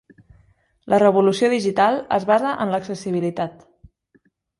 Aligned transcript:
La 0.93 0.99
revolució 1.01 1.49
digital 1.53 1.99
es 2.17 2.25
basa 2.31 2.53
en 2.65 2.73
l'accessibilitat. 2.77 3.61